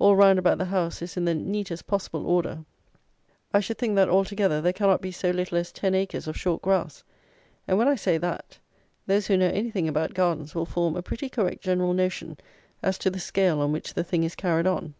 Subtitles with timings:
[0.00, 2.64] All round about the house is in the neatest possible order.
[3.54, 6.62] I should think that, altogether, there cannot be so little as ten acres of short
[6.62, 7.04] grass;
[7.68, 8.58] and when I say that,
[9.06, 12.38] those who know anything about gardens will form a pretty correct general notion
[12.82, 14.94] as to the scale on which the thing is carried on.